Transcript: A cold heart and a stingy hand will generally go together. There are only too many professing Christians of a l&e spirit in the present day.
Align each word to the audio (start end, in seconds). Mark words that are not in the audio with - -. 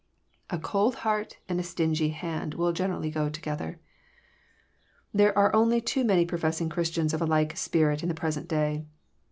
A 0.49 0.57
cold 0.57 0.95
heart 1.05 1.37
and 1.47 1.59
a 1.59 1.63
stingy 1.63 2.09
hand 2.09 2.55
will 2.55 2.73
generally 2.73 3.11
go 3.11 3.29
together. 3.29 3.79
There 5.13 5.37
are 5.37 5.55
only 5.55 5.79
too 5.79 6.03
many 6.03 6.25
professing 6.25 6.69
Christians 6.69 7.13
of 7.13 7.21
a 7.21 7.27
l&e 7.31 7.49
spirit 7.53 8.01
in 8.01 8.09
the 8.09 8.15
present 8.15 8.47
day. 8.47 8.87